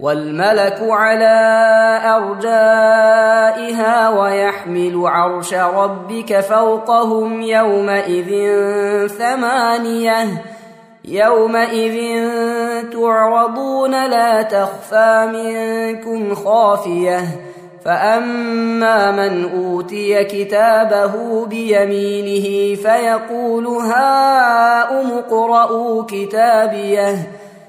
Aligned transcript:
والملك 0.00 0.78
على 0.80 2.00
أرجائها 2.16 4.08
ويحمل 4.08 5.02
عرش 5.06 5.54
ربك 5.54 6.40
فوقهم 6.40 7.42
يومئذ 7.42 8.28
ثمانية. 9.08 10.42
يومئذ 11.04 12.28
تعرضون 12.92 14.06
لا 14.10 14.42
تخفى 14.42 15.30
منكم 15.32 16.34
خافية. 16.34 17.20
فأما 17.84 19.10
من 19.10 19.50
أوتي 19.54 20.24
كتابه 20.24 21.46
بيمينه 21.46 22.76
فيقول 22.82 23.66
هاؤم 23.66 25.12
اقرءوا 25.18 26.04
كتابيه. 26.08 27.43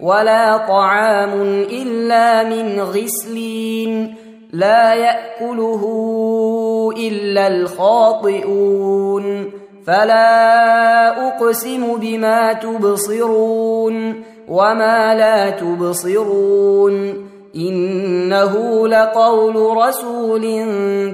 ولا 0.00 0.56
طعام 0.56 1.32
إلا 1.70 2.42
من 2.44 2.80
غسلين 2.80 4.14
لا 4.52 4.94
يأكله 4.94 5.82
إلا 6.96 7.46
الخاطئون 7.46 9.24
فلا 9.86 11.28
أقسم 11.28 11.96
بما 11.96 12.52
تبصرون 12.52 14.22
وما 14.48 15.14
لا 15.14 15.50
تبصرون 15.50 17.24
إنه 17.56 18.88
لقول 18.88 19.76
رسول 19.76 20.42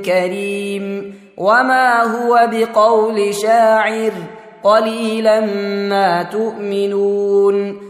كريم 0.05 1.15
وما 1.37 2.03
هو 2.03 2.49
بقول 2.53 3.35
شاعر 3.35 4.13
قليلا 4.63 5.41
ما 5.89 6.23
تؤمنون 6.23 7.90